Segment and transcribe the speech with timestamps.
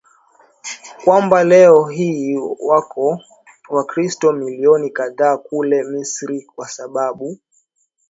[1.03, 3.19] kwamba leo hii wako
[3.69, 7.37] Wakristo milioni kadhaa kule Misri kwa sababu